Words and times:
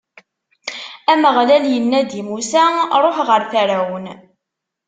Ameɣlal 1.11 1.65
inna-d 1.77 2.11
i 2.19 2.21
Musa: 2.27 2.63
Ṛuḥ 3.03 3.17
ɣer 3.27 3.41
Ferɛun. 3.51 4.05